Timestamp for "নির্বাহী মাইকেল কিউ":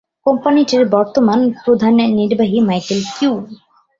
2.17-3.33